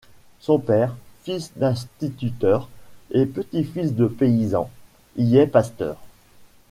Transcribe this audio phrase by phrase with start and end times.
[0.39, 2.69] Son père, fils d’instituteur
[3.11, 4.67] et petit-fils de paysan,
[5.15, 5.95] y est pasteur.